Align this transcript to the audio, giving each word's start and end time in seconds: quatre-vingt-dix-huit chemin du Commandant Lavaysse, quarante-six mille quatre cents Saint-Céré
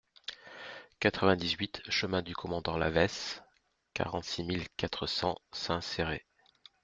quatre-vingt-dix-huit 0.99 1.83
chemin 1.87 2.23
du 2.23 2.33
Commandant 2.33 2.75
Lavaysse, 2.75 3.43
quarante-six 3.93 4.43
mille 4.43 4.67
quatre 4.75 5.05
cents 5.05 5.37
Saint-Céré 5.51 6.25